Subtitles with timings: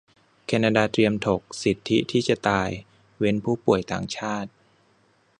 [0.45, 2.69] แคนาดาเตรียมถก "สิทธิที่จะตาย"
[3.17, 4.49] เว้นผู้ป่วยต่างชาติ